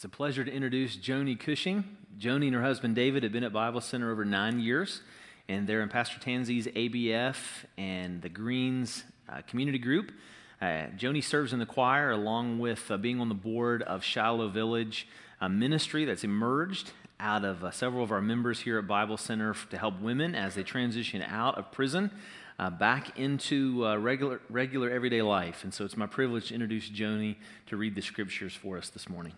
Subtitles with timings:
[0.00, 1.84] It's a pleasure to introduce Joni Cushing.
[2.18, 5.02] Joni and her husband David have been at Bible Center over nine years,
[5.46, 7.36] and they're in Pastor Tanzi's ABF
[7.76, 10.10] and the Greens uh, community group.
[10.58, 14.48] Uh, Joni serves in the choir along with uh, being on the board of Shiloh
[14.48, 15.06] Village,
[15.38, 19.54] a ministry that's emerged out of uh, several of our members here at Bible Center
[19.68, 22.10] to help women as they transition out of prison.
[22.58, 25.62] Uh, back into uh, regular, regular everyday life.
[25.62, 27.36] And so it's my privilege to introduce Joni
[27.66, 29.34] to read the scriptures for us this morning.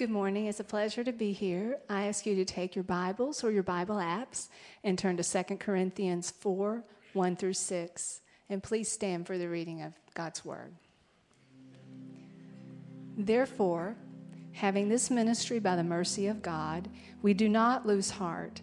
[0.00, 0.46] Good morning.
[0.46, 1.76] It's a pleasure to be here.
[1.90, 4.48] I ask you to take your Bibles or your Bible apps
[4.82, 6.82] and turn to 2 Corinthians 4
[7.12, 8.20] 1 through 6.
[8.48, 10.72] And please stand for the reading of God's Word.
[13.18, 13.94] Therefore,
[14.52, 16.88] having this ministry by the mercy of God,
[17.20, 18.62] we do not lose heart,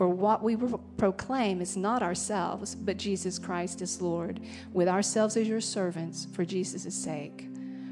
[0.00, 0.56] For what we
[0.96, 4.40] proclaim is not ourselves, but Jesus Christ is Lord,
[4.72, 7.46] with ourselves as your servants for Jesus' sake.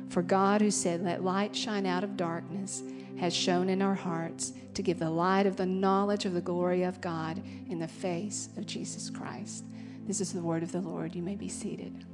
[0.09, 2.83] For God, who said, Let light shine out of darkness,
[3.19, 6.83] has shone in our hearts to give the light of the knowledge of the glory
[6.83, 9.65] of God in the face of Jesus Christ.
[10.07, 11.15] This is the word of the Lord.
[11.15, 12.07] You may be seated.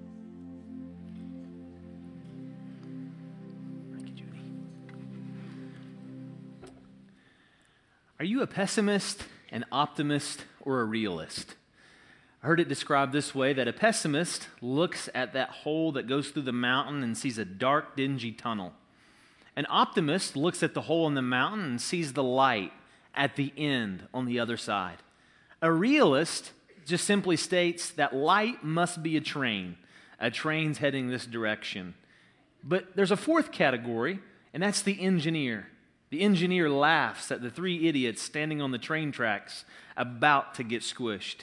[8.19, 9.23] Are you a pessimist?
[9.55, 11.55] An optimist or a realist.
[12.43, 16.29] I heard it described this way that a pessimist looks at that hole that goes
[16.29, 18.73] through the mountain and sees a dark, dingy tunnel.
[19.55, 22.73] An optimist looks at the hole in the mountain and sees the light
[23.15, 24.99] at the end on the other side.
[25.63, 26.51] A realist
[26.85, 29.77] just simply states that light must be a train.
[30.19, 31.95] A train's heading this direction.
[32.65, 34.19] But there's a fourth category,
[34.53, 35.69] and that's the engineer.
[36.15, 39.65] The engineer laughs at the three idiots standing on the train tracks
[39.97, 41.39] about to get squished.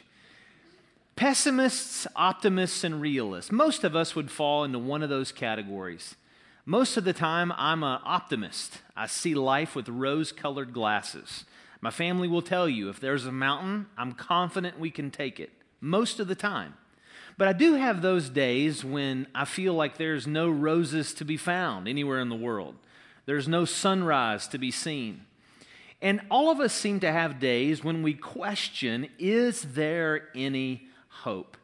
[1.18, 3.52] Pessimists, optimists, and realists.
[3.52, 6.16] Most of us would fall into one of those categories.
[6.66, 8.78] Most of the time, I'm an optimist.
[8.96, 11.44] I see life with rose colored glasses.
[11.82, 15.52] My family will tell you if there's a mountain, I'm confident we can take it.
[15.82, 16.76] Most of the time.
[17.38, 21.36] But I do have those days when I feel like there's no roses to be
[21.36, 22.76] found anywhere in the world.
[23.26, 25.26] There's no sunrise to be seen.
[26.02, 31.58] And all of us seem to have days when we question is there any hope?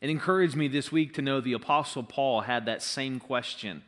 [0.00, 3.82] It encouraged me this week to know the Apostle Paul had that same question.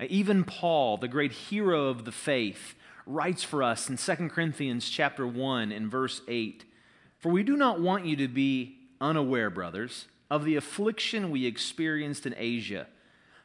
[0.00, 2.74] Even Paul, the great hero of the faith,
[3.06, 6.64] writes for us in 2 Corinthians chapter 1 and verse 8
[7.18, 12.26] For we do not want you to be unaware, brothers, of the affliction we experienced
[12.26, 12.86] in Asia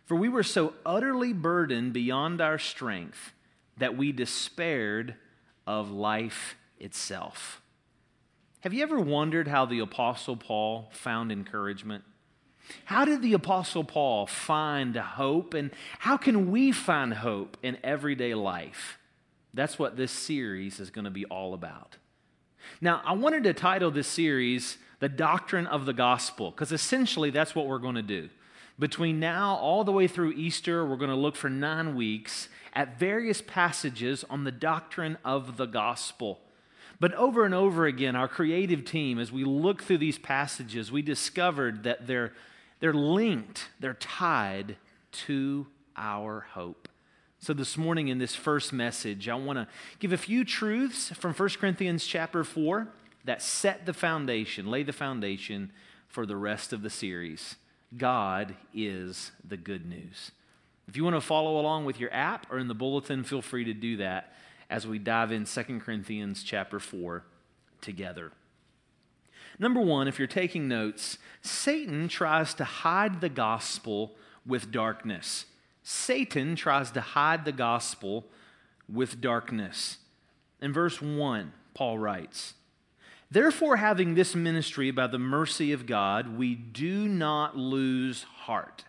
[0.08, 3.34] for we were so utterly burdened beyond our strength
[3.78, 5.16] that we despaired
[5.68, 7.62] of life itself.
[8.62, 12.06] Have you ever wondered how the Apostle Paul found encouragement?
[12.86, 18.34] How did the Apostle Paul find hope, and how can we find hope in everyday
[18.34, 18.98] life?
[19.54, 21.98] That's what this series is going to be all about.
[22.80, 27.54] Now, I wanted to title this series The Doctrine of the Gospel, because essentially that's
[27.54, 28.30] what we're going to do.
[28.80, 33.00] Between now all the way through Easter, we're going to look for nine weeks at
[33.00, 36.40] various passages on the doctrine of the gospel.
[37.00, 41.02] But over and over again, our creative team, as we look through these passages, we
[41.02, 42.34] discovered that they're,
[42.80, 44.78] they're linked, they're tied
[45.12, 46.88] to our hope.
[47.40, 49.68] So this morning in this first message, I want to
[50.00, 52.88] give a few truths from 1 Corinthians chapter 4
[53.26, 55.72] that set the foundation, lay the foundation
[56.08, 57.56] for the rest of the series.
[57.96, 60.32] God is the good news.
[60.88, 63.66] If you want to follow along with your app or in the bulletin, feel free
[63.66, 64.34] to do that
[64.70, 67.24] as we dive in 2 Corinthians chapter 4
[67.82, 68.32] together.
[69.60, 75.46] Number one, if you're taking notes, Satan tries to hide the gospel with darkness.
[75.84, 78.26] Satan tries to hide the gospel
[78.92, 79.98] with darkness.
[80.62, 82.54] In verse 1, Paul writes,
[83.30, 88.86] Therefore, having this ministry by the mercy of God, we do not lose heart.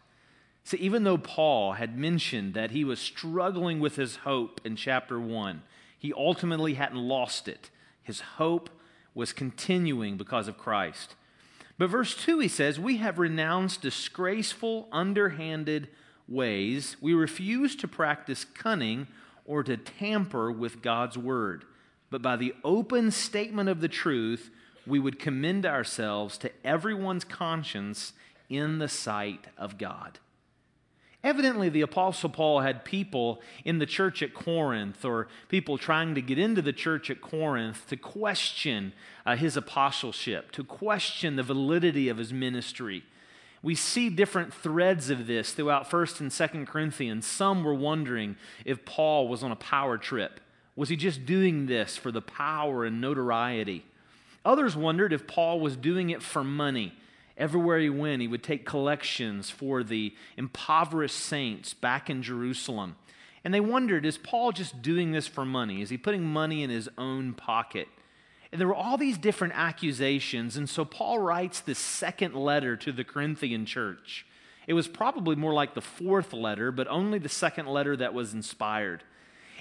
[0.62, 5.18] See, even though Paul had mentioned that he was struggling with his hope in chapter
[5.18, 5.62] 1,
[5.98, 7.70] he ultimately hadn't lost it.
[8.02, 8.70] His hope
[9.14, 11.16] was continuing because of Christ.
[11.78, 15.88] But verse 2, he says, We have renounced disgraceful, underhanded
[16.28, 16.96] ways.
[17.00, 19.06] We refuse to practice cunning
[19.44, 21.64] or to tamper with God's word,
[22.10, 24.50] but by the open statement of the truth,
[24.86, 28.12] we would commend ourselves to everyone's conscience
[28.48, 30.18] in the sight of God.
[31.24, 36.22] Evidently, the Apostle Paul had people in the church at Corinth or people trying to
[36.22, 38.92] get into the church at Corinth to question
[39.26, 43.02] uh, his apostleship, to question the validity of his ministry.
[43.62, 47.26] We see different threads of this throughout 1st and 2nd Corinthians.
[47.26, 50.38] Some were wondering if Paul was on a power trip.
[50.78, 53.84] Was he just doing this for the power and notoriety?
[54.44, 56.94] Others wondered if Paul was doing it for money
[57.38, 62.96] Everywhere he went, he would take collections for the impoverished saints back in Jerusalem.
[63.44, 65.80] And they wondered is Paul just doing this for money?
[65.80, 67.86] Is he putting money in his own pocket?
[68.50, 70.56] And there were all these different accusations.
[70.56, 74.26] And so Paul writes this second letter to the Corinthian church.
[74.66, 78.34] It was probably more like the fourth letter, but only the second letter that was
[78.34, 79.04] inspired.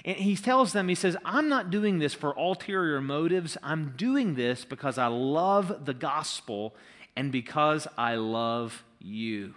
[0.04, 3.56] And he tells them, he says, I'm not doing this for ulterior motives.
[3.62, 6.74] I'm doing this because I love the gospel
[7.16, 9.54] and because I love you.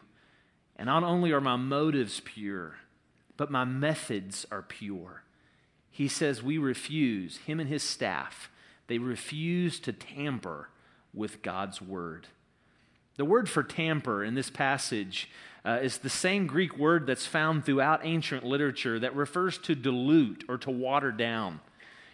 [0.76, 2.78] And not only are my motives pure,
[3.38, 5.24] but my methods are pure.
[5.92, 8.50] He says, We refuse, him and his staff,
[8.88, 10.70] they refuse to tamper
[11.14, 12.28] with God's word.
[13.18, 15.30] The word for tamper in this passage
[15.64, 20.44] uh, is the same Greek word that's found throughout ancient literature that refers to dilute
[20.48, 21.60] or to water down.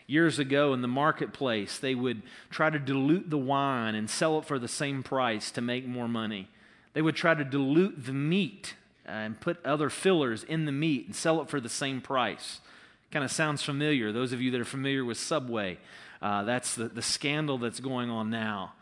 [0.05, 4.45] Years ago in the marketplace, they would try to dilute the wine and sell it
[4.45, 6.47] for the same price to make more money.
[6.93, 8.75] They would try to dilute the meat
[9.07, 12.59] uh, and put other fillers in the meat and sell it for the same price.
[13.11, 14.11] Kind of sounds familiar.
[14.11, 15.77] Those of you that are familiar with Subway,
[16.21, 18.73] uh, that's the, the scandal that's going on now.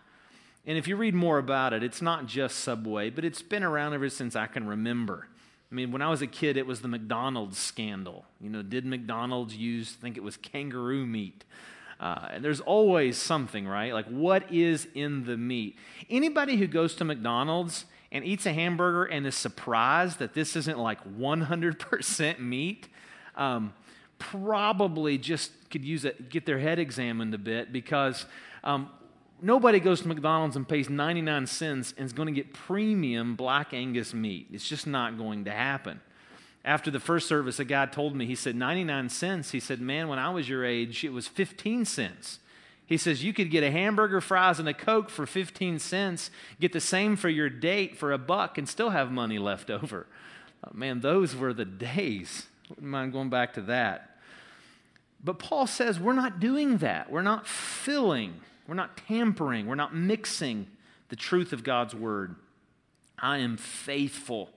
[0.68, 3.94] And if you read more about it, it's not just Subway, but it's been around
[3.94, 5.28] ever since I can remember.
[5.72, 8.26] I mean, when I was a kid, it was the McDonald's scandal.
[8.40, 11.44] You know, did McDonald's use, I think it was kangaroo meat?
[12.00, 13.94] Uh, and there's always something, right?
[13.94, 15.78] Like, what is in the meat?
[16.10, 20.78] Anybody who goes to McDonald's and eats a hamburger and is surprised that this isn't
[20.78, 22.88] like 100% meat,
[23.36, 23.74] um,
[24.20, 28.26] probably just could use it, get their head examined a bit because
[28.64, 28.90] um,
[29.42, 33.74] nobody goes to McDonald's and pays 99 cents and is going to get premium black
[33.74, 34.48] Angus meat.
[34.52, 36.02] It's just not going to happen.
[36.64, 39.52] After the first service, a guy told me, he said, 99 cents.
[39.52, 42.40] He said, Man, when I was your age, it was 15 cents.
[42.88, 46.74] He says, You could get a hamburger, fries, and a Coke for 15 cents, get
[46.74, 50.08] the same for your date for a buck, and still have money left over.
[50.64, 52.48] Oh, man, those were the days.
[52.70, 54.18] Wouldn't mind going back to that.
[55.24, 57.12] But Paul says, We're not doing that.
[57.12, 60.68] We're not filling we're not tampering, we're not mixing
[61.10, 62.36] the truth of God's word.
[63.18, 64.50] I am faithful.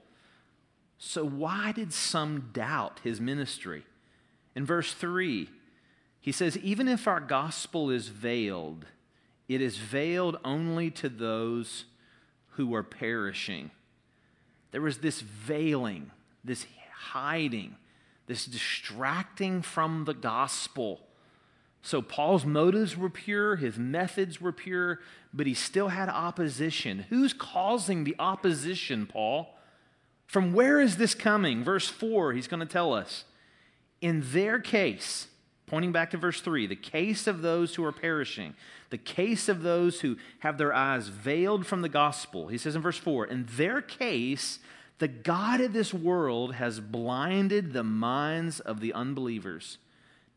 [0.98, 3.84] So, why did some doubt his ministry?
[4.54, 5.48] In verse 3,
[6.20, 8.86] he says, Even if our gospel is veiled,
[9.48, 11.84] it is veiled only to those
[12.52, 13.70] who are perishing.
[14.72, 16.10] There was this veiling,
[16.44, 17.76] this hiding,
[18.26, 21.07] this distracting from the gospel
[21.82, 25.00] so Paul's motives were pure, his methods were pure,
[25.32, 27.06] but he still had opposition.
[27.08, 29.54] Who's causing the opposition, Paul?
[30.26, 31.64] From where is this coming?
[31.64, 33.24] Verse 4, he's going to tell us.
[34.00, 35.28] In their case,
[35.66, 38.54] pointing back to verse 3, the case of those who are perishing,
[38.90, 42.82] the case of those who have their eyes veiled from the gospel, he says in
[42.82, 44.58] verse 4, in their case,
[44.98, 49.78] the God of this world has blinded the minds of the unbelievers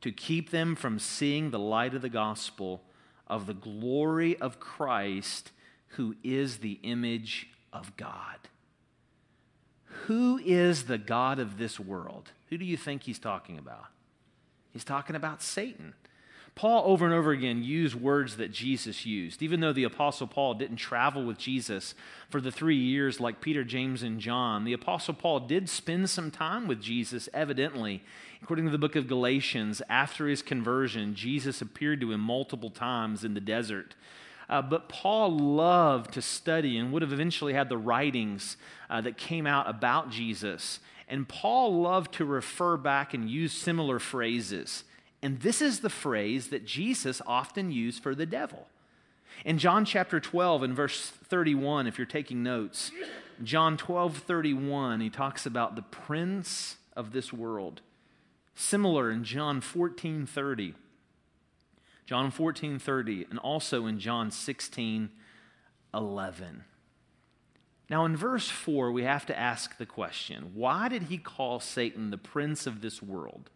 [0.01, 2.81] to keep them from seeing the light of the gospel
[3.27, 5.51] of the glory of Christ,
[5.89, 8.37] who is the image of God.
[10.05, 12.31] Who is the God of this world?
[12.49, 13.85] Who do you think he's talking about?
[14.73, 15.93] He's talking about Satan.
[16.55, 19.41] Paul over and over again used words that Jesus used.
[19.41, 21.95] Even though the Apostle Paul didn't travel with Jesus
[22.29, 26.29] for the three years like Peter, James, and John, the Apostle Paul did spend some
[26.29, 28.03] time with Jesus, evidently.
[28.43, 33.23] According to the book of Galatians, after his conversion, Jesus appeared to him multiple times
[33.23, 33.95] in the desert.
[34.49, 38.57] Uh, but Paul loved to study and would have eventually had the writings
[38.89, 40.81] uh, that came out about Jesus.
[41.07, 44.83] And Paul loved to refer back and use similar phrases.
[45.21, 48.67] And this is the phrase that Jesus often used for the devil.
[49.45, 52.91] In John chapter 12 and verse 31, if you're taking notes,
[53.43, 57.81] John 12, 31, he talks about the prince of this world.
[58.55, 60.73] Similar in John 14, 30.
[62.05, 65.09] John 14, 30, and also in John 16,
[65.93, 66.63] 11.
[67.89, 72.09] Now, in verse 4, we have to ask the question why did he call Satan
[72.09, 73.49] the prince of this world?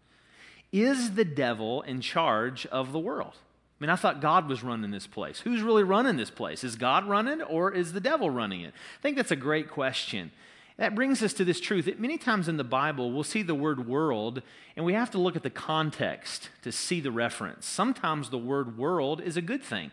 [0.84, 3.34] Is the devil in charge of the world?
[3.36, 5.40] I mean, I thought God was running this place.
[5.40, 6.64] Who's really running this place?
[6.64, 8.74] Is God running or is the devil running it?
[8.74, 10.32] I think that's a great question.
[10.78, 13.56] That brings us to this truth that many times in the Bible, we'll see the
[13.56, 14.42] word world,
[14.76, 17.66] and we have to look at the context to see the reference.
[17.66, 19.92] Sometimes the word world is a good thing.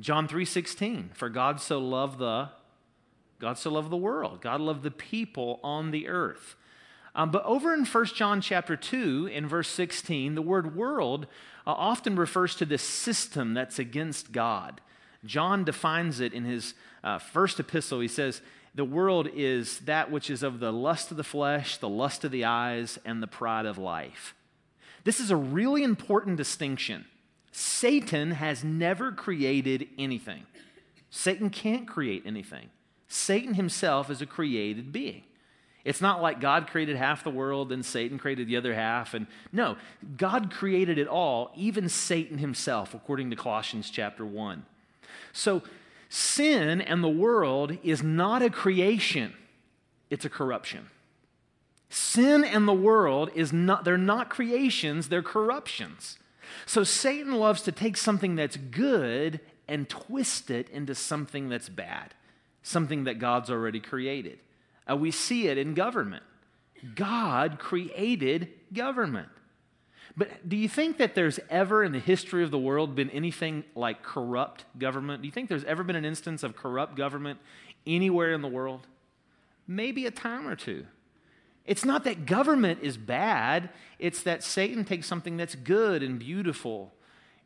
[0.00, 2.50] John 3:16, for God so loved the
[3.38, 4.40] God so loved the world.
[4.40, 6.56] God loved the people on the earth.
[7.18, 11.26] Um, but over in 1 John chapter 2, in verse 16, the word world
[11.66, 14.80] uh, often refers to this system that's against God.
[15.24, 17.98] John defines it in his uh, first epistle.
[17.98, 18.40] He says,
[18.76, 22.30] The world is that which is of the lust of the flesh, the lust of
[22.30, 24.36] the eyes, and the pride of life.
[25.02, 27.04] This is a really important distinction.
[27.50, 30.46] Satan has never created anything,
[31.10, 32.70] Satan can't create anything.
[33.08, 35.24] Satan himself is a created being.
[35.84, 39.14] It's not like God created half the world and Satan created the other half.
[39.14, 39.76] And no,
[40.16, 44.64] God created it all, even Satan himself, according to Colossians chapter 1.
[45.32, 45.62] So
[46.08, 49.34] sin and the world is not a creation,
[50.10, 50.90] it's a corruption.
[51.90, 56.18] Sin and the world is not, they're not creations, they're corruptions.
[56.66, 62.14] So Satan loves to take something that's good and twist it into something that's bad,
[62.62, 64.38] something that God's already created.
[64.90, 66.22] Uh, we see it in government.
[66.94, 69.28] God created government.
[70.16, 73.64] But do you think that there's ever in the history of the world been anything
[73.74, 75.22] like corrupt government?
[75.22, 77.38] Do you think there's ever been an instance of corrupt government
[77.86, 78.86] anywhere in the world?
[79.66, 80.86] Maybe a time or two.
[81.66, 86.94] It's not that government is bad, it's that Satan takes something that's good and beautiful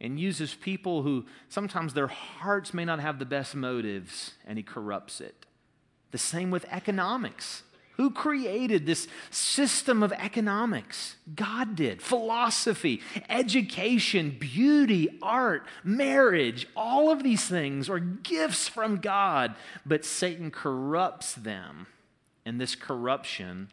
[0.00, 4.62] and uses people who sometimes their hearts may not have the best motives and he
[4.62, 5.44] corrupts it.
[6.12, 7.62] The same with economics.
[7.96, 11.16] Who created this system of economics?
[11.34, 12.00] God did.
[12.00, 19.54] Philosophy, education, beauty, art, marriage, all of these things are gifts from God,
[19.84, 21.86] but Satan corrupts them.
[22.46, 23.68] And this corruption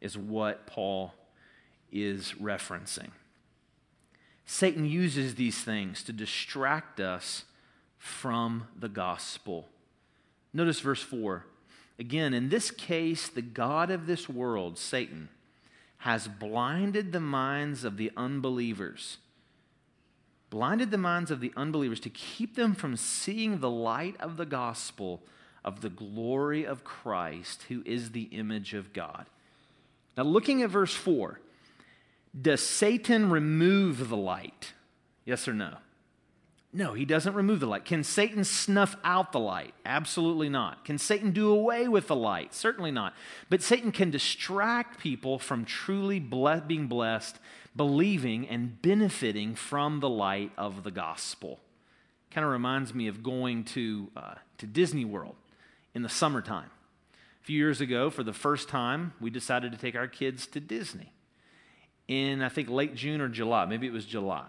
[0.00, 1.14] is what Paul
[1.92, 3.10] is referencing.
[4.44, 7.44] Satan uses these things to distract us
[7.98, 9.68] from the gospel.
[10.52, 11.46] Notice verse 4.
[12.00, 15.28] Again, in this case, the God of this world, Satan,
[15.98, 19.18] has blinded the minds of the unbelievers.
[20.48, 24.46] Blinded the minds of the unbelievers to keep them from seeing the light of the
[24.46, 25.22] gospel
[25.62, 29.26] of the glory of Christ, who is the image of God.
[30.16, 31.38] Now, looking at verse 4,
[32.40, 34.72] does Satan remove the light?
[35.26, 35.76] Yes or no?
[36.72, 37.84] No, he doesn't remove the light.
[37.84, 39.74] Can Satan snuff out the light?
[39.84, 40.84] Absolutely not.
[40.84, 42.54] Can Satan do away with the light?
[42.54, 43.12] Certainly not.
[43.48, 47.38] But Satan can distract people from truly ble- being blessed,
[47.74, 51.58] believing, and benefiting from the light of the gospel.
[52.30, 55.34] Kind of reminds me of going to, uh, to Disney World
[55.92, 56.70] in the summertime.
[57.42, 60.60] A few years ago, for the first time, we decided to take our kids to
[60.60, 61.12] Disney
[62.06, 63.64] in, I think, late June or July.
[63.64, 64.46] Maybe it was July.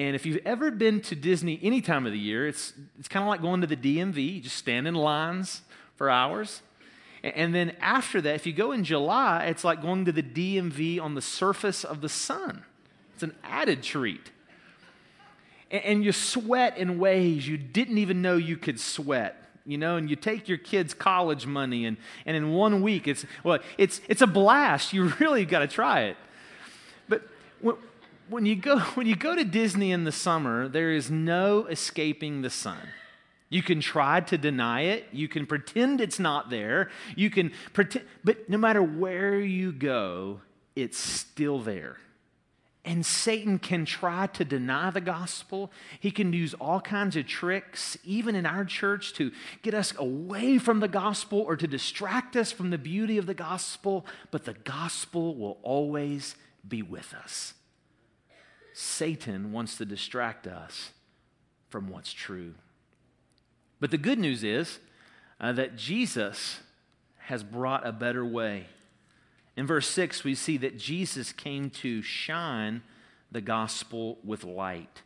[0.00, 3.22] And if you've ever been to Disney any time of the year, it's, it's kind
[3.22, 4.36] of like going to the DMV.
[4.36, 5.60] You just stand in lines
[5.96, 6.62] for hours.
[7.22, 11.02] And then after that, if you go in July, it's like going to the DMV
[11.02, 12.64] on the surface of the sun.
[13.12, 14.30] It's an added treat.
[15.70, 19.36] And you sweat in ways you didn't even know you could sweat.
[19.66, 23.26] You know, and you take your kids' college money, and, and in one week, it's,
[23.44, 24.94] well, it's, it's a blast.
[24.94, 26.16] You really got to try it.
[27.06, 27.22] But
[28.30, 32.42] when you go when you go to Disney in the summer, there is no escaping
[32.42, 32.78] the sun.
[33.48, 35.08] You can try to deny it.
[35.10, 36.88] You can pretend it's not there.
[37.16, 40.40] You can pretend, but no matter where you go,
[40.76, 41.96] it's still there.
[42.84, 45.70] And Satan can try to deny the gospel.
[45.98, 49.32] He can use all kinds of tricks, even in our church, to
[49.62, 53.34] get us away from the gospel or to distract us from the beauty of the
[53.34, 54.06] gospel.
[54.30, 57.52] But the gospel will always be with us.
[58.72, 60.90] Satan wants to distract us
[61.68, 62.54] from what's true.
[63.78, 64.78] But the good news is
[65.40, 66.60] uh, that Jesus
[67.18, 68.66] has brought a better way.
[69.56, 72.82] In verse 6, we see that Jesus came to shine
[73.30, 75.02] the gospel with light.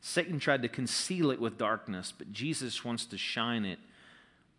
[0.00, 3.78] Satan tried to conceal it with darkness, but Jesus wants to shine it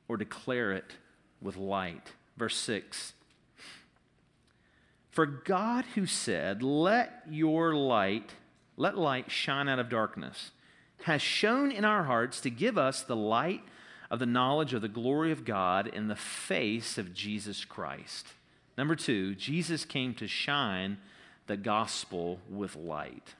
[0.07, 0.93] or declare it
[1.41, 2.11] with light.
[2.37, 3.13] Verse 6
[5.13, 8.31] for God, who said, Let your light,
[8.77, 10.49] let light shine out of darkness,
[11.03, 13.61] has shone in our hearts to give us the light
[14.09, 18.29] of the knowledge of the glory of God in the face of Jesus Christ.
[18.75, 20.97] Number two, Jesus came to shine
[21.45, 23.35] the gospel with light.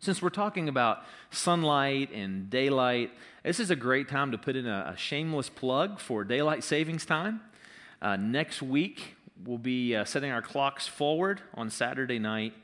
[0.00, 3.12] Since we're talking about sunlight and daylight,
[3.44, 7.06] this is a great time to put in a, a shameless plug for daylight savings
[7.06, 7.40] time.
[8.02, 12.54] Uh, next week, we'll be uh, setting our clocks forward on Saturday night.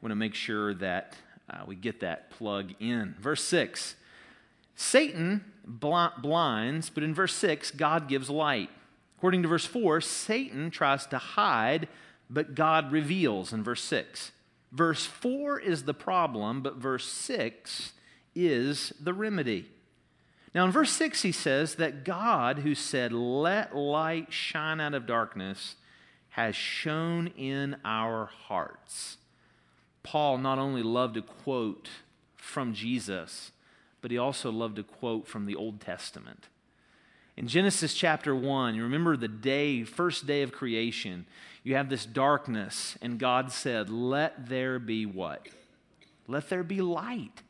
[0.00, 1.16] Want to make sure that
[1.48, 3.14] uh, we get that plug in.
[3.18, 3.96] Verse 6
[4.74, 8.70] Satan blinds, but in verse 6, God gives light.
[9.18, 11.88] According to verse 4, Satan tries to hide,
[12.30, 14.32] but God reveals in verse 6.
[14.72, 17.92] Verse 4 is the problem, but verse 6
[18.34, 19.66] is the remedy.
[20.54, 25.06] Now, in verse 6, he says that God, who said, Let light shine out of
[25.06, 25.76] darkness,
[26.30, 29.18] has shone in our hearts.
[30.02, 31.88] Paul not only loved to quote
[32.36, 33.52] from Jesus,
[34.00, 36.48] but he also loved to quote from the Old Testament.
[37.36, 41.26] In Genesis chapter 1, you remember the day, first day of creation,
[41.62, 45.48] you have this darkness, and God said, Let there be what?
[46.26, 47.42] Let there be light.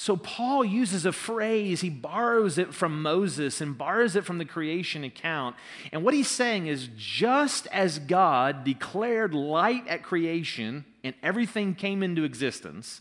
[0.00, 4.44] So Paul uses a phrase, he borrows it from Moses and borrows it from the
[4.44, 5.56] creation account.
[5.90, 12.04] And what he's saying is just as God declared light at creation and everything came
[12.04, 13.00] into existence,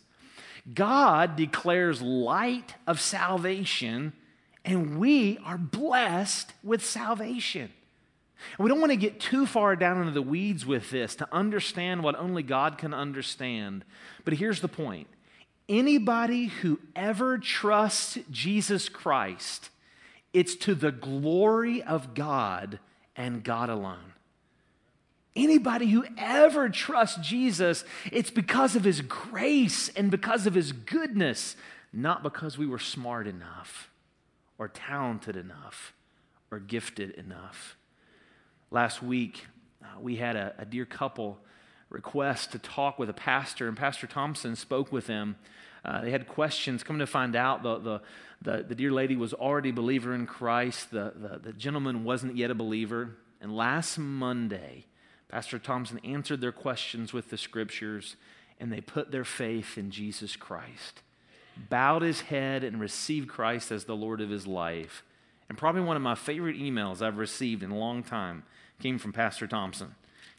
[0.74, 4.13] God declares light of salvation,
[4.66, 7.70] and we are blessed with salvation.
[8.58, 11.27] And we don't want to get too far down into the weeds with this to
[11.32, 13.86] understand what only God can understand.
[14.25, 15.08] But here's the point
[15.70, 19.70] anybody who ever trusts Jesus Christ,
[20.34, 22.80] it's to the glory of God
[23.16, 24.14] and God alone.
[25.36, 31.56] Anybody who ever trusts Jesus, it's because of his grace and because of his goodness,
[31.94, 33.90] not because we were smart enough
[34.58, 35.94] or talented enough
[36.50, 37.78] or gifted enough.
[38.72, 39.46] Last week,
[39.84, 41.38] uh, we had a, a dear couple
[41.89, 45.38] request to talk with a pastor, and Pastor Thompson spoke with them.
[45.86, 46.84] Uh, they had questions.
[46.84, 48.01] Coming to find out, the, the,
[48.41, 50.91] the, the, dear lady was already a believer in Christ.
[50.91, 53.12] The, the, the gentleman wasn't yet a believer.
[53.39, 54.86] And last Monday,
[55.30, 58.15] Pastor Thompson answered their questions with the scriptures,
[58.60, 61.02] and they put their faith in Jesus Christ,
[61.69, 65.04] bowed his head, and received Christ as the Lord of his life.
[65.47, 68.43] And probably one of my favorite emails I've received in a long time
[68.82, 69.95] came from Pastor Thompson.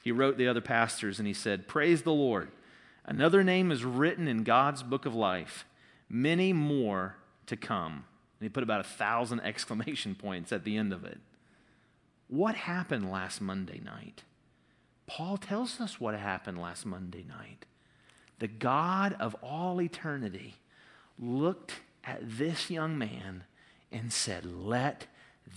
[0.09, 2.49] He wrote the other pastors and he said, Praise the Lord.
[3.05, 5.67] Another name is written in God's book of life,
[6.09, 7.93] many more to come.
[8.41, 11.19] And he put about a thousand exclamation points at the end of it.
[12.27, 14.23] What happened last Monday night?
[15.07, 17.67] Paul tells us what happened last Monday night.
[18.39, 20.55] The God of all eternity
[21.19, 23.45] looked at this young man
[23.93, 25.07] and said, Let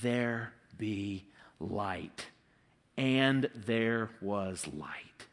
[0.01, 1.23] there be
[1.57, 2.25] light
[2.97, 5.25] and there was light.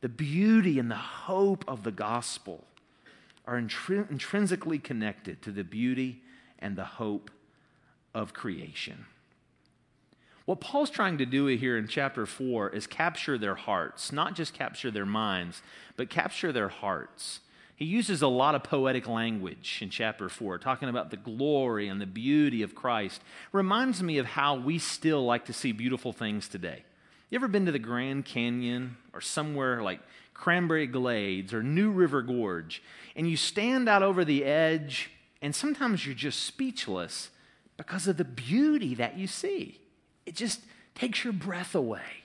[0.00, 2.64] The beauty and the hope of the gospel
[3.46, 6.22] are intri- intrinsically connected to the beauty
[6.58, 7.30] and the hope
[8.14, 9.06] of creation.
[10.44, 14.54] What Paul's trying to do here in chapter 4 is capture their hearts, not just
[14.54, 15.60] capture their minds,
[15.96, 17.40] but capture their hearts.
[17.76, 22.00] He uses a lot of poetic language in chapter 4, talking about the glory and
[22.00, 23.20] the beauty of Christ.
[23.52, 26.84] Reminds me of how we still like to see beautiful things today.
[27.28, 30.00] You ever been to the Grand Canyon or somewhere like
[30.32, 32.82] Cranberry Glades or New River Gorge,
[33.14, 35.10] and you stand out over the edge,
[35.42, 37.28] and sometimes you're just speechless
[37.76, 39.80] because of the beauty that you see?
[40.24, 40.60] It just
[40.94, 42.24] takes your breath away.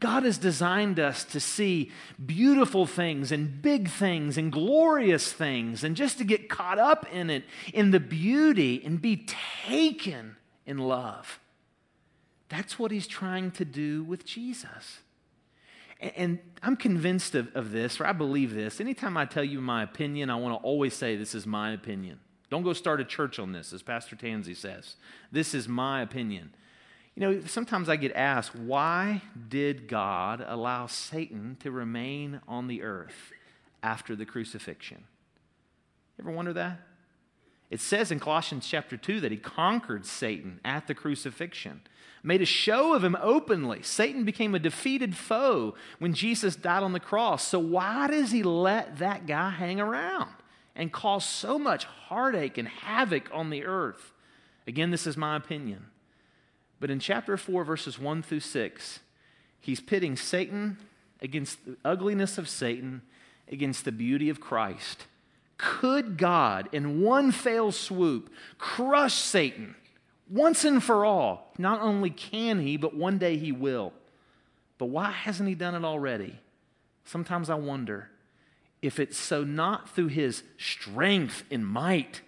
[0.00, 1.92] God has designed us to see
[2.24, 7.28] beautiful things and big things and glorious things and just to get caught up in
[7.28, 9.26] it, in the beauty, and be
[9.66, 10.36] taken
[10.66, 11.38] in love.
[12.48, 15.00] That's what he's trying to do with Jesus.
[16.00, 18.80] And I'm convinced of, of this, or I believe this.
[18.80, 22.20] Anytime I tell you my opinion, I want to always say this is my opinion.
[22.48, 24.96] Don't go start a church on this, as Pastor Tansy says.
[25.30, 26.54] This is my opinion.
[27.20, 32.80] You know, sometimes I get asked, why did God allow Satan to remain on the
[32.80, 33.32] earth
[33.82, 35.04] after the crucifixion?
[36.18, 36.80] Ever wonder that?
[37.68, 41.82] It says in Colossians chapter 2 that he conquered Satan at the crucifixion,
[42.22, 43.82] made a show of him openly.
[43.82, 47.46] Satan became a defeated foe when Jesus died on the cross.
[47.46, 50.30] So, why does he let that guy hang around
[50.74, 54.14] and cause so much heartache and havoc on the earth?
[54.66, 55.84] Again, this is my opinion.
[56.80, 59.00] But in chapter 4, verses 1 through 6,
[59.60, 60.78] he's pitting Satan
[61.20, 63.02] against the ugliness of Satan
[63.50, 65.06] against the beauty of Christ.
[65.58, 69.74] Could God, in one fell swoop, crush Satan
[70.30, 71.52] once and for all?
[71.58, 73.92] Not only can he, but one day he will.
[74.78, 76.40] But why hasn't he done it already?
[77.10, 78.08] sometimes I wonder
[78.82, 82.22] if it's so not through his strength and might,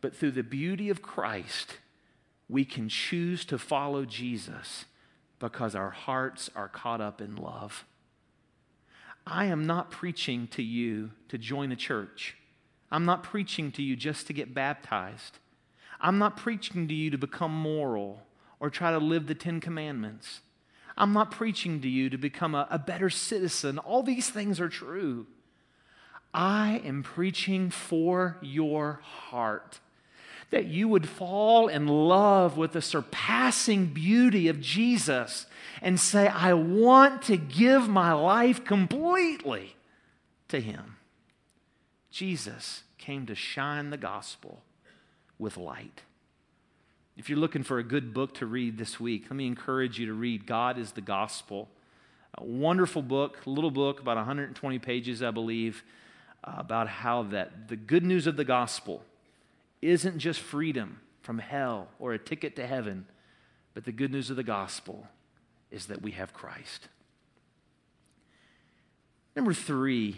[0.00, 1.78] but through the beauty of Christ,
[2.48, 4.84] we can choose to follow Jesus
[5.38, 7.84] because our hearts are caught up in love.
[9.26, 12.36] I am not preaching to you to join a church.
[12.90, 15.38] I'm not preaching to you just to get baptized.
[16.00, 18.22] I'm not preaching to you to become moral
[18.60, 20.40] or try to live the Ten Commandments.
[20.96, 23.78] I'm not preaching to you to become a, a better citizen.
[23.78, 25.26] All these things are true.
[26.32, 29.80] I am preaching for your heart
[30.50, 35.46] that you would fall in love with the surpassing beauty of Jesus
[35.82, 39.76] and say, I want to give my life completely
[40.48, 40.96] to Him.
[42.10, 44.62] Jesus came to shine the gospel
[45.38, 46.02] with light.
[47.16, 50.06] If you're looking for a good book to read this week, let me encourage you
[50.06, 51.68] to read God is the Gospel.
[52.38, 55.82] A wonderful book, little book, about 120 pages, I believe,
[56.44, 59.02] about how that the good news of the gospel
[59.82, 63.06] isn't just freedom from hell or a ticket to heaven,
[63.74, 65.06] but the good news of the gospel
[65.70, 66.88] is that we have Christ.
[69.34, 70.16] Number three,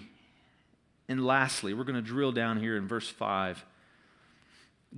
[1.09, 3.65] and lastly, we're going to drill down here in verse 5.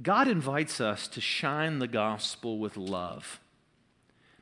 [0.03, 3.41] God invites us to shine the gospel with love.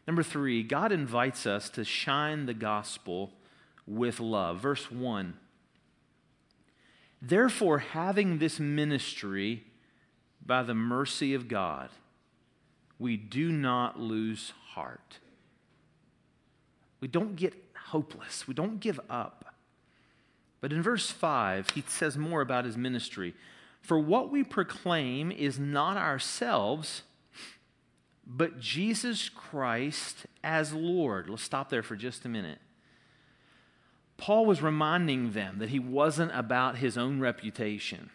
[0.07, 3.33] Number three, God invites us to shine the gospel
[3.87, 4.61] with love.
[4.61, 5.35] Verse 1
[7.20, 9.64] Therefore, having this ministry
[10.44, 11.90] by the mercy of God,
[12.98, 15.18] we do not lose heart.
[17.01, 17.55] We don't get
[17.88, 19.55] hopeless, we don't give up.
[20.61, 23.35] But in verse 5, he says more about his ministry.
[23.81, 27.03] For what we proclaim is not ourselves,
[28.27, 31.31] but Jesus Christ as Lord.
[31.31, 32.59] Let's stop there for just a minute.
[34.16, 38.11] Paul was reminding them that he wasn't about his own reputation.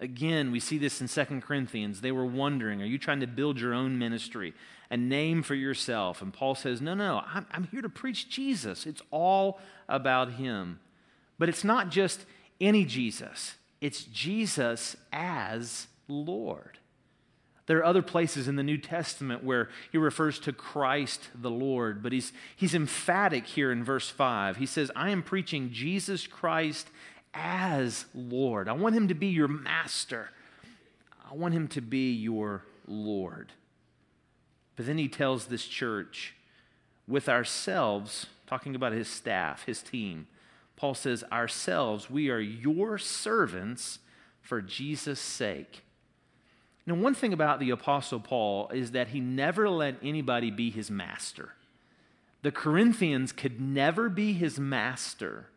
[0.00, 2.00] Again, we see this in 2 Corinthians.
[2.00, 4.54] They were wondering, are you trying to build your own ministry,
[4.90, 6.22] a name for yourself?
[6.22, 8.86] And Paul says, no, no, I'm, I'm here to preach Jesus.
[8.86, 9.58] It's all
[9.88, 10.78] about him.
[11.38, 12.24] But it's not just
[12.60, 16.78] any Jesus, it's Jesus as Lord.
[17.66, 22.02] There are other places in the New Testament where he refers to Christ the Lord,
[22.02, 24.56] but he's, he's emphatic here in verse 5.
[24.56, 26.88] He says, I am preaching Jesus Christ
[27.34, 28.68] as Lord.
[28.68, 30.30] I want him to be your master,
[31.30, 33.52] I want him to be your Lord.
[34.76, 36.34] But then he tells this church,
[37.06, 40.28] with ourselves, talking about his staff, his team,
[40.76, 43.98] Paul says, ourselves, we are your servants
[44.40, 45.82] for Jesus' sake.
[46.86, 50.90] Now, one thing about the Apostle Paul is that he never let anybody be his
[50.90, 51.54] master.
[52.42, 55.48] The Corinthians could never be his master,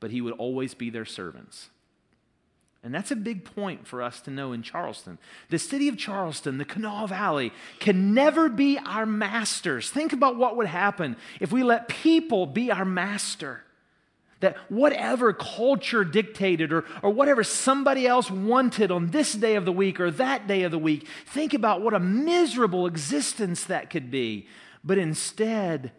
[0.00, 1.70] but he would always be their servants.
[2.84, 5.18] And that's a big point for us to know in Charleston.
[5.48, 9.90] The city of Charleston, the Kanawha Valley, can never be our masters.
[9.90, 13.62] Think about what would happen if we let people be our master.
[14.40, 19.72] That whatever culture dictated or, or whatever somebody else wanted on this day of the
[19.72, 24.10] week or that day of the week, think about what a miserable existence that could
[24.10, 24.46] be.
[24.84, 25.92] But instead,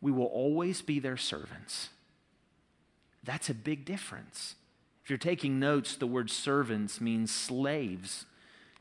[0.00, 1.90] we will always be their servants.
[3.26, 4.54] That's a big difference.
[5.04, 8.24] If you're taking notes, the word servants means slaves.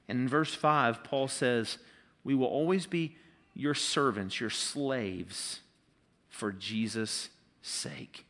[0.07, 1.77] And in verse 5, Paul says,
[2.23, 3.17] We will always be
[3.53, 5.59] your servants, your slaves,
[6.29, 7.29] for Jesus'
[7.61, 8.25] sake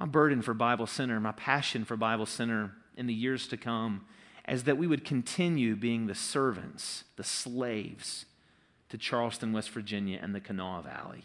[0.00, 4.06] my burden for Bible Center, my passion for Bible Center in the years to come,
[4.48, 8.24] is that we would continue being the servants, the slaves
[8.88, 11.24] to Charleston, West Virginia, and the Kanawha Valley.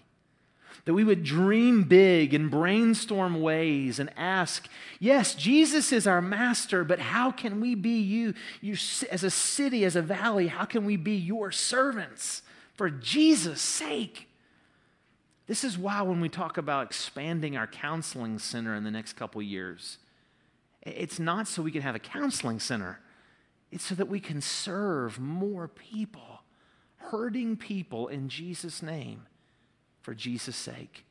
[0.83, 4.67] That we would dream big and brainstorm ways and ask,
[4.99, 8.73] yes, Jesus is our master, but how can we be you, you
[9.09, 12.41] as a city, as a valley, how can we be your servants
[12.73, 14.27] for Jesus' sake?
[15.47, 19.41] This is why when we talk about expanding our counseling center in the next couple
[19.41, 19.97] years,
[20.81, 22.99] it's not so we can have a counseling center.
[23.71, 26.41] It's so that we can serve more people,
[26.97, 29.23] hurting people in Jesus' name
[30.05, 31.03] for Jesus' sake.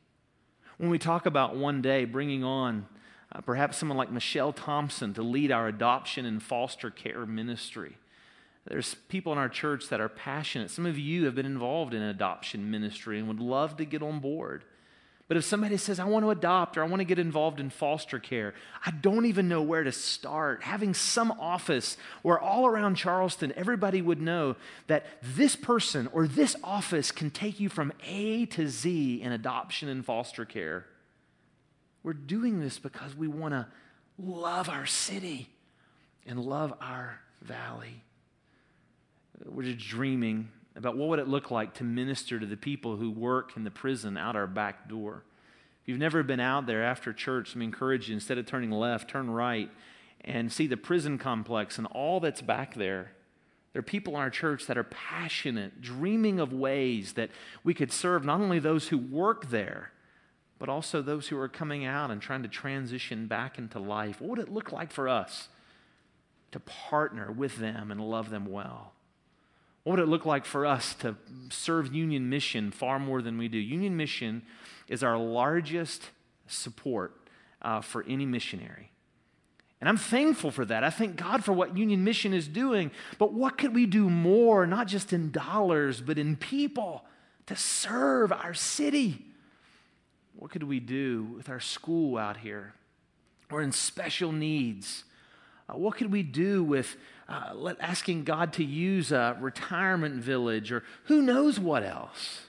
[0.77, 2.87] When we talk about one day bringing on
[3.29, 7.97] uh, perhaps someone like Michelle Thompson to lead our adoption and foster care ministry,
[8.65, 10.71] there's people in our church that are passionate.
[10.71, 14.19] Some of you have been involved in adoption ministry and would love to get on
[14.19, 14.63] board.
[15.27, 17.71] But if somebody says, I want to adopt or I want to get involved in
[17.71, 18.53] foster care,
[18.85, 20.61] I don't even know where to start.
[20.61, 26.55] Having some office where all around Charleston, everybody would know that this person or this
[26.63, 30.85] office can take you from A to Z in adoption and foster care.
[32.03, 33.65] We're doing this because we want to
[34.19, 35.49] love our city
[36.27, 38.03] and love our valley.
[39.43, 43.09] We're just dreaming about what would it look like to minister to the people who
[43.09, 45.23] work in the prison out our back door.
[45.81, 48.71] If you've never been out there after church, let me encourage you instead of turning
[48.71, 49.69] left, turn right
[50.21, 53.11] and see the prison complex and all that's back there.
[53.71, 57.29] There are people in our church that are passionate, dreaming of ways that
[57.63, 59.91] we could serve not only those who work there,
[60.57, 64.21] but also those who are coming out and trying to transition back into life.
[64.21, 65.49] What would it look like for us
[66.51, 68.94] to partner with them and love them well?
[69.85, 71.15] What would it look like for us to
[71.51, 73.59] serve Union Mission far more than we do?
[73.59, 74.41] Union Mission
[74.87, 76.09] is our largest
[76.47, 77.13] support
[77.61, 78.89] uh, for any missionary.
[79.79, 80.83] And I'm thankful for that.
[80.83, 82.89] I thank God for what Union Mission is doing.
[83.19, 87.05] But what could we do more, not just in dollars, but in people
[87.45, 89.23] to serve our city?
[90.35, 92.73] What could we do with our school out here
[93.51, 95.03] or in special needs?
[95.69, 100.83] Uh, what could we do with uh, asking God to use a retirement village or
[101.05, 102.47] who knows what else?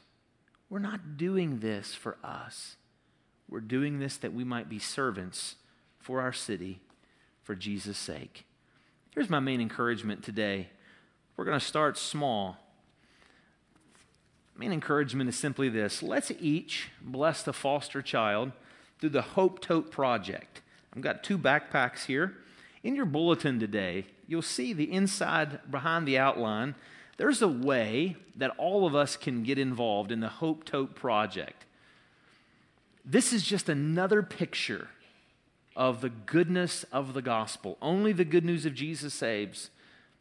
[0.68, 2.76] We're not doing this for us.
[3.48, 5.56] We're doing this that we might be servants
[6.00, 6.80] for our city
[7.42, 8.44] for Jesus' sake.
[9.14, 10.68] Here's my main encouragement today.
[11.36, 12.58] We're going to start small.
[14.58, 18.52] Main encouragement is simply this let's each bless the foster child
[18.98, 20.62] through the Hope Tote Project.
[20.94, 22.34] I've got two backpacks here.
[22.82, 26.74] In your bulletin today, you'll see the inside behind the outline.
[27.16, 31.64] There's a way that all of us can get involved in the Hope Tote Project.
[33.04, 34.88] This is just another picture
[35.74, 37.78] of the goodness of the gospel.
[37.80, 39.70] Only the good news of Jesus saves.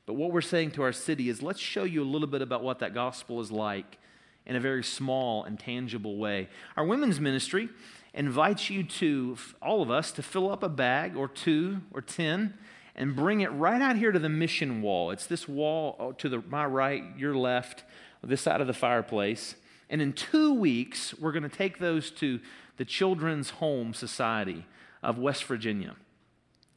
[0.06, 2.64] But what we're saying to our city is let's show you a little bit about
[2.64, 3.98] what that gospel is like
[4.46, 6.50] in a very small and tangible way.
[6.78, 7.70] Our women's ministry
[8.14, 12.54] invites you to, all of us, to fill up a bag or two or ten
[12.96, 15.12] and bring it right out here to the mission wall.
[15.12, 17.84] It's this wall oh, to the, my right, your left,
[18.24, 19.56] this side of the fireplace.
[19.90, 22.40] And in two weeks, we're going to take those to
[22.78, 24.66] the Children's Home Society
[25.04, 25.96] of West Virginia.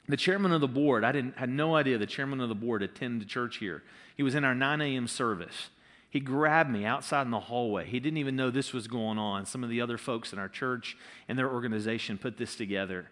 [0.09, 2.83] The chairman of the board, I didn't, had no idea the chairman of the board
[2.83, 3.83] attended church here.
[4.16, 5.07] He was in our 9 a.m.
[5.07, 5.68] service.
[6.11, 7.87] He grabbed me outside in the hallway.
[7.87, 9.44] He didn't even know this was going on.
[9.44, 10.96] Some of the other folks in our church
[11.28, 13.11] and their organization put this together.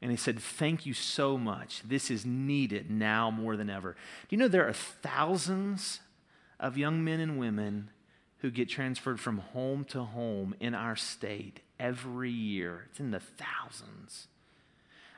[0.00, 1.82] And he said, Thank you so much.
[1.82, 3.92] This is needed now more than ever.
[4.28, 6.00] Do you know there are thousands
[6.60, 7.90] of young men and women
[8.38, 12.86] who get transferred from home to home in our state every year?
[12.90, 14.28] It's in the thousands.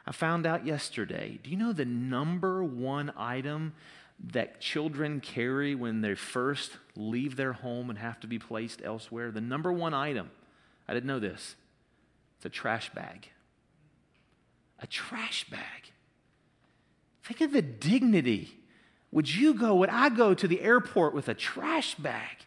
[0.06, 1.38] I found out yesterday.
[1.42, 3.74] Do you know the number one item
[4.32, 9.30] that children carry when they first leave their home and have to be placed elsewhere?
[9.30, 10.30] The number one item,
[10.88, 11.54] I didn't know this,
[12.38, 13.28] it's a trash bag.
[14.80, 15.92] A trash bag.
[17.22, 18.58] Think of the dignity.
[19.12, 22.38] Would you go, would I go to the airport with a trash bag?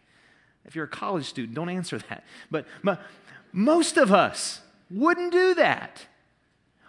[0.65, 2.23] If you're a college student, don't answer that.
[2.49, 2.65] But,
[3.51, 6.07] most of us wouldn't do that.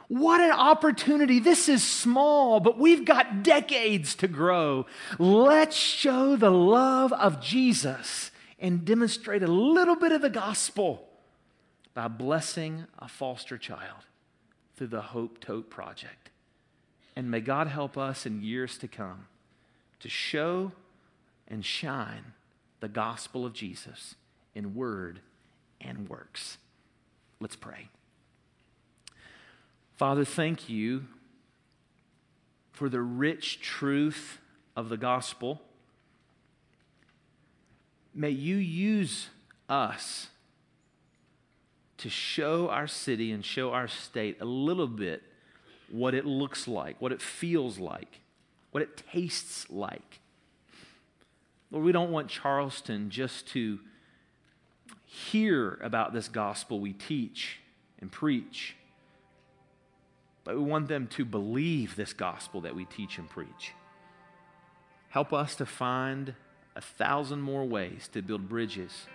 [0.09, 1.39] What an opportunity.
[1.39, 4.87] This is small, but we've got decades to grow.
[5.19, 11.09] Let's show the love of Jesus and demonstrate a little bit of the gospel
[11.95, 14.05] by blessing a foster child
[14.77, 16.31] through the Hope Tote Project.
[17.17, 19.27] And may God help us in years to come
[20.01, 20.73] to show
[21.49, 22.33] and shine
[22.81, 24.17] the gospel of Jesus
[24.55, 25.21] in word
[25.81, 26.59] and works.
[27.41, 27.89] Let's pray.
[29.97, 31.05] Father, thank you
[32.73, 34.41] for the rich truth
[34.77, 35.63] of the gospel.
[38.15, 39.29] May you use
[39.69, 40.29] us
[42.05, 45.23] to show our city and show our state a little bit
[45.91, 48.21] what it looks like, what it feels like,
[48.71, 50.21] what it tastes like.
[51.71, 53.81] Lord, we don't want Charleston just to
[55.05, 57.59] hear about this gospel we teach
[58.01, 58.77] and preach
[60.45, 63.73] but we want them to believe this gospel that we teach and preach.
[65.09, 66.35] Help us to find
[66.77, 69.07] a thousand more ways to build bridges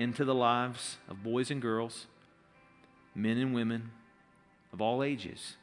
[0.00, 2.06] into the lives of boys and girls,
[3.14, 3.90] men and women
[4.72, 5.56] of all ages,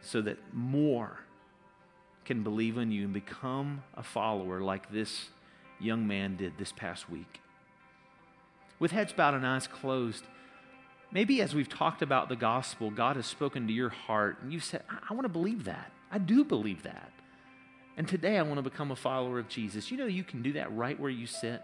[0.00, 1.18] so that more
[2.24, 5.30] can believe in you and become a follower like this
[5.80, 7.40] young man did this past week.
[8.78, 10.24] With heads bowed and eyes closed,
[11.10, 14.64] Maybe as we've talked about the gospel, God has spoken to your heart and you've
[14.64, 15.92] said, I, I want to believe that.
[16.10, 17.12] I do believe that.
[17.96, 19.90] And today I want to become a follower of Jesus.
[19.90, 21.62] You know, you can do that right where you sit.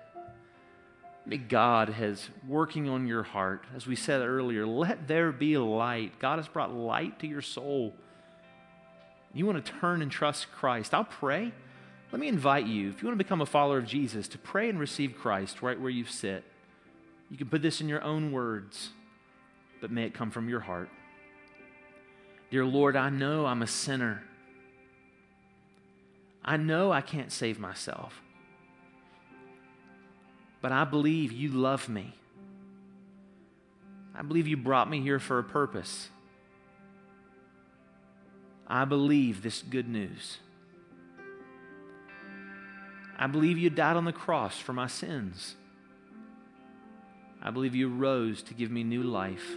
[1.25, 3.65] Maybe God has working on your heart.
[3.77, 6.19] As we said earlier, let there be light.
[6.19, 7.95] God has brought light to your soul.
[9.33, 10.93] You want to turn and trust Christ.
[10.93, 11.53] I'll pray.
[12.11, 14.69] Let me invite you, if you want to become a follower of Jesus, to pray
[14.69, 16.45] and receive Christ right where you sit.
[17.31, 18.91] You can put this in your own words,
[19.81, 20.91] but may it come from your heart.
[22.51, 24.25] Dear Lord, I know I'm a sinner.
[26.45, 28.21] I know I can't save myself.
[30.63, 32.15] But I believe you love me.
[34.15, 36.09] I believe you brought me here for a purpose.
[38.67, 40.39] I believe this good news.
[43.19, 45.57] I believe you died on the cross for my sins.
[47.43, 49.57] I believe you rose to give me new life.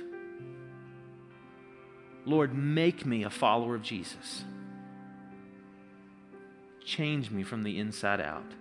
[2.26, 4.44] Lord, make me a follower of Jesus.
[6.84, 8.52] Change me from the inside out.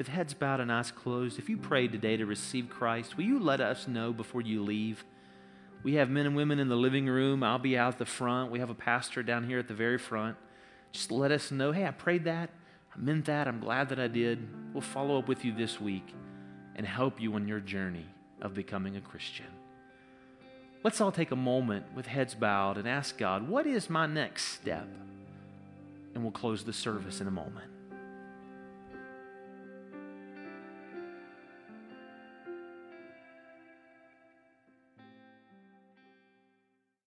[0.00, 3.38] With heads bowed and eyes closed, if you prayed today to receive Christ, will you
[3.38, 5.04] let us know before you leave?
[5.82, 7.42] We have men and women in the living room.
[7.42, 8.50] I'll be out the front.
[8.50, 10.38] We have a pastor down here at the very front.
[10.90, 12.48] Just let us know hey, I prayed that.
[12.94, 13.46] I meant that.
[13.46, 14.48] I'm glad that I did.
[14.72, 16.14] We'll follow up with you this week
[16.76, 18.06] and help you on your journey
[18.40, 19.52] of becoming a Christian.
[20.82, 24.44] Let's all take a moment with heads bowed and ask God, what is my next
[24.44, 24.88] step?
[26.14, 27.70] And we'll close the service in a moment.